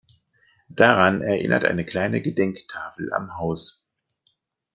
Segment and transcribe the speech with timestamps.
[0.69, 3.83] Daran erinnert eine kleine Gedenktafel am Haus.